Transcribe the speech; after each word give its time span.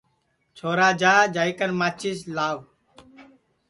چھورا 0.57 0.89
جا 1.01 1.13
جائی 1.33 1.53
کن 1.57 1.71
ماچِس 1.79 2.19
لاو 2.35 2.57